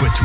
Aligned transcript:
Poitou. 0.00 0.24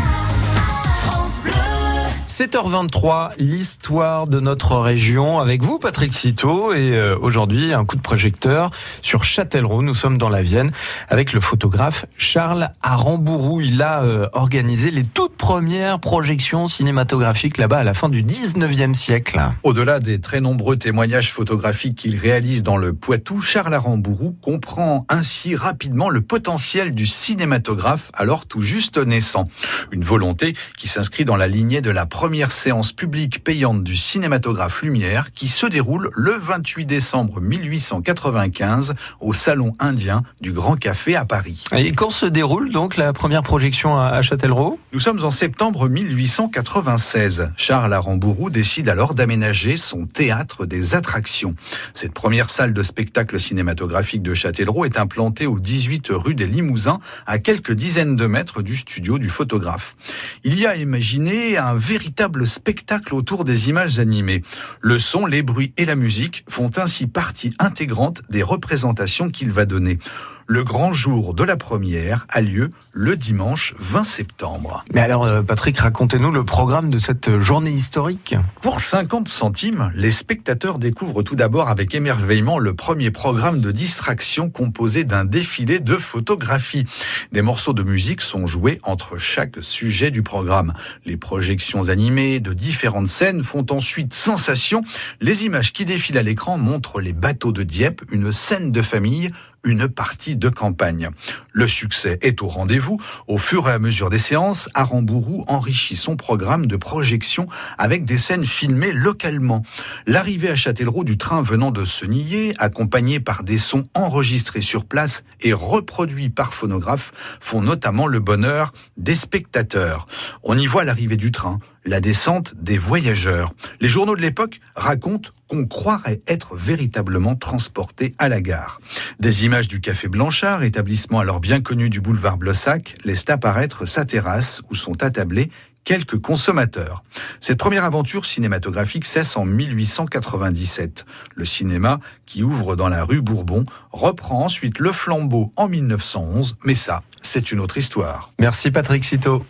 7h23, 2.35 3.31
l'histoire 3.39 4.27
de 4.27 4.39
notre 4.41 4.77
région 4.77 5.39
avec 5.39 5.63
vous, 5.63 5.79
Patrick 5.79 6.13
Citeau, 6.13 6.73
et 6.73 6.91
euh, 6.91 7.17
aujourd'hui 7.19 7.73
un 7.73 7.83
coup 7.83 7.95
de 7.95 8.01
projecteur 8.01 8.71
sur 9.01 9.23
Châtellerault. 9.23 9.81
Nous 9.81 9.93
sommes 9.93 10.17
dans 10.17 10.27
la 10.27 10.41
Vienne 10.41 10.71
avec 11.09 11.31
le 11.31 11.41
photographe 11.41 12.05
Charles 12.17 12.71
Arambourou. 12.81 13.61
Il 13.61 13.81
a 13.81 14.03
euh, 14.03 14.27
organisé 14.31 14.91
les 14.91 15.03
toutes 15.03 15.34
premières 15.45 15.99
projections 15.99 16.67
cinématographiques 16.67 17.57
là-bas 17.57 17.77
à 17.77 17.83
la 17.83 17.93
fin 17.93 18.09
du 18.09 18.23
19e 18.23 18.93
siècle. 18.93 19.39
Au-delà 19.63 19.99
des 19.99 20.19
très 20.19 20.41
nombreux 20.41 20.75
témoignages 20.75 21.31
photographiques 21.31 21.95
qu'il 21.95 22.17
réalise 22.17 22.63
dans 22.63 22.77
le 22.77 22.93
Poitou, 22.93 23.41
Charles 23.41 23.75
Arambourou 23.75 24.35
comprend 24.41 25.05
ainsi 25.07 25.55
rapidement 25.55 26.09
le 26.09 26.21
potentiel 26.21 26.95
du 26.95 27.05
cinématographe 27.05 28.11
alors 28.13 28.45
tout 28.47 28.61
juste 28.61 28.97
naissant. 28.97 29.47
Une 29.91 30.03
volonté 30.03 30.55
qui 30.77 30.87
s'inscrit 30.87 31.25
dans 31.25 31.35
la 31.35 31.47
lignée 31.47 31.81
de 31.81 31.91
la 31.91 32.05
première 32.05 32.25
première 32.25 32.51
séance 32.51 32.91
publique 32.91 33.43
payante 33.43 33.83
du 33.83 33.95
cinématographe 33.95 34.81
Lumière 34.81 35.31
qui 35.31 35.47
se 35.47 35.67
déroule 35.67 36.09
le 36.15 36.31
28 36.31 36.87
décembre 36.87 37.39
1895 37.39 38.95
au 39.21 39.31
Salon 39.31 39.73
indien 39.79 40.23
du 40.41 40.51
Grand 40.51 40.75
Café 40.75 41.15
à 41.15 41.23
Paris. 41.23 41.63
Et 41.77 41.91
quand 41.91 42.09
se 42.09 42.25
déroule 42.25 42.71
donc 42.71 42.97
la 42.97 43.13
première 43.13 43.43
projection 43.43 43.95
à 43.95 44.21
Châtellerault? 44.23 44.79
Nous 44.91 44.99
sommes 44.99 45.23
en 45.23 45.29
septembre 45.35 45.89
1896. 45.89 47.51
Charles 47.57 47.91
Arambourou 47.91 48.49
décide 48.49 48.87
alors 48.87 49.13
d'aménager 49.13 49.75
son 49.75 50.05
théâtre 50.05 50.65
des 50.65 50.95
attractions. 50.95 51.55
Cette 51.93 52.13
première 52.13 52.49
salle 52.49 52.73
de 52.73 52.81
spectacle 52.81 53.37
cinématographique 53.37 54.23
de 54.23 54.33
Châtellerault 54.33 54.85
est 54.85 54.97
implantée 54.97 55.45
au 55.45 55.59
18 55.59 56.07
rue 56.11 56.35
des 56.35 56.47
Limousins, 56.47 56.99
à 57.27 57.37
quelques 57.37 57.73
dizaines 57.73 58.15
de 58.15 58.25
mètres 58.27 58.61
du 58.61 58.77
studio 58.77 59.19
du 59.19 59.27
photographe. 59.27 59.97
Il 60.45 60.57
y 60.57 60.65
a 60.65 60.77
imaginé 60.77 61.57
un 61.57 61.75
véritable 61.75 62.47
spectacle 62.47 63.13
autour 63.13 63.43
des 63.43 63.67
images 63.67 63.99
animées. 63.99 64.41
Le 64.79 64.97
son, 64.97 65.25
les 65.25 65.41
bruits 65.41 65.73
et 65.75 65.83
la 65.83 65.97
musique 65.97 66.45
font 66.47 66.71
ainsi 66.77 67.07
partie 67.07 67.53
intégrante 67.59 68.21
des 68.29 68.41
représentations 68.41 69.29
qu'il 69.29 69.51
va 69.51 69.65
donner. 69.65 69.99
Le 70.47 70.63
grand 70.63 70.93
jour 70.93 71.33
de 71.33 71.43
la 71.43 71.57
première 71.57 72.27
a 72.29 72.39
lieu 72.39 72.69
le 72.93 73.17
dimanche 73.17 73.73
20 73.79 74.03
septembre. 74.03 74.85
Mais 74.93 75.01
alors, 75.01 75.23
euh, 75.23 75.41
Patrick, 75.41 75.75
racontez-nous 75.79 76.31
le 76.31 76.45
programme 76.45 76.91
de 76.91 76.99
cette 76.99 77.39
journée 77.39 77.71
historique. 77.71 78.35
Pour 78.61 78.79
50 78.79 79.27
centimes, 79.27 79.91
les 79.95 80.11
spectateurs 80.11 80.77
découvrent 80.77 81.23
tout 81.23 81.35
d'abord 81.35 81.69
avec 81.69 81.95
émerveillement 81.95 82.59
le 82.59 82.75
premier 82.75 83.09
programme 83.09 83.59
de 83.59 83.71
distraction 83.71 84.51
composé 84.51 85.03
d'un 85.03 85.25
défilé 85.25 85.79
de 85.79 85.95
photographies. 85.95 86.85
Des 87.31 87.41
morceaux 87.41 87.73
de 87.73 87.81
musique 87.81 88.21
sont 88.21 88.45
joués 88.45 88.79
entre 88.83 89.17
chaque 89.17 89.57
sujet 89.61 90.11
du 90.11 90.21
programme. 90.21 90.73
Les 91.05 91.17
projections 91.17 91.89
animées 91.89 92.39
de 92.39 92.53
différentes 92.53 93.09
scènes 93.09 93.43
font 93.43 93.65
ensuite 93.71 94.13
sensation. 94.13 94.83
Les 95.21 95.45
images 95.45 95.73
qui 95.73 95.85
défilent 95.85 96.19
à 96.19 96.23
l'écran 96.23 96.59
montrent 96.59 97.01
les 97.01 97.13
bateaux 97.13 97.51
de 97.51 97.63
Dieppe, 97.63 98.03
une 98.11 98.31
scène 98.31 98.71
de 98.71 98.83
famille, 98.83 99.31
une 99.65 99.87
partie 99.89 100.35
de 100.35 100.47
campagne. 100.47 101.09
Le 101.51 101.67
succès 101.67 102.17
est 102.21 102.41
au 102.41 102.47
rendez-vous. 102.47 103.01
Au 103.27 103.37
fur 103.37 103.67
et 103.67 103.71
à 103.73 103.79
mesure 103.79 104.09
des 104.09 104.19
séances, 104.19 104.69
Arambourou 104.73 105.43
enrichit 105.47 105.95
son 105.95 106.15
programme 106.15 106.67
de 106.67 106.77
projection 106.77 107.47
avec 107.77 108.05
des 108.05 108.17
scènes 108.17 108.45
filmées 108.45 108.93
localement. 108.93 109.63
L'arrivée 110.05 110.49
à 110.49 110.55
Châtellerault 110.55 111.03
du 111.03 111.17
train 111.17 111.41
venant 111.41 111.71
de 111.71 111.83
Senillé, 111.83 112.53
accompagné 112.59 113.19
par 113.19 113.43
des 113.43 113.57
sons 113.57 113.83
enregistrés 113.93 114.61
sur 114.61 114.85
place 114.85 115.23
et 115.41 115.53
reproduits 115.53 116.29
par 116.29 116.53
phonographe, 116.53 117.11
font 117.41 117.61
notamment 117.61 118.07
le 118.07 118.19
bonheur 118.19 118.71
des 118.97 119.15
spectateurs. 119.15 120.07
On 120.43 120.57
y 120.57 120.67
voit 120.67 120.83
l'arrivée 120.83 121.17
du 121.17 121.31
train, 121.31 121.59
la 121.85 122.01
descente 122.01 122.53
des 122.55 122.77
voyageurs. 122.77 123.53
Les 123.79 123.87
journaux 123.87 124.15
de 124.15 124.21
l'époque 124.21 124.59
racontent 124.75 125.29
qu'on 125.47 125.65
croirait 125.65 126.21
être 126.27 126.55
véritablement 126.55 127.35
transporté 127.35 128.15
à 128.17 128.29
la 128.29 128.41
gare. 128.41 128.79
Des 129.19 129.45
images 129.45 129.67
du 129.67 129.79
Café 129.79 130.07
Blanchard, 130.07 130.63
établissement 130.63 131.19
alors 131.19 131.39
bien 131.39 131.61
connu 131.61 131.89
du 131.89 132.01
boulevard 132.01 132.37
Blossac, 132.37 132.95
laissent 133.03 133.29
apparaître 133.29 133.85
sa 133.85 134.05
terrasse 134.05 134.61
où 134.69 134.75
sont 134.75 135.03
attablés 135.03 135.51
quelques 135.83 136.19
consommateurs. 136.19 137.03
Cette 137.39 137.59
première 137.59 137.85
aventure 137.85 138.25
cinématographique 138.25 139.05
cesse 139.05 139.37
en 139.37 139.45
1897. 139.45 141.05
Le 141.35 141.45
cinéma, 141.45 141.99
qui 142.25 142.41
ouvre 142.41 142.75
dans 142.75 142.89
la 142.89 143.03
rue 143.03 143.21
Bourbon, 143.21 143.65
reprend 143.91 144.43
ensuite 144.43 144.79
le 144.79 144.91
flambeau 144.91 145.51
en 145.55 145.67
1911, 145.67 146.57
mais 146.63 146.75
ça, 146.75 147.03
c'est 147.21 147.51
une 147.51 147.59
autre 147.59 147.77
histoire. 147.77 148.33
Merci 148.39 148.71
Patrick 148.71 149.05
Citeau. 149.05 149.45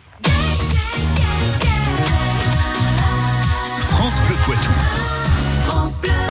Poitou. 4.46 4.85